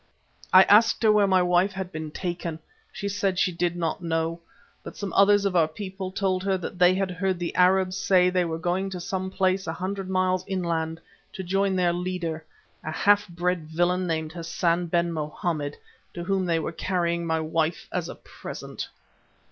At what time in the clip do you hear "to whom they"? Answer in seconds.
16.15-16.57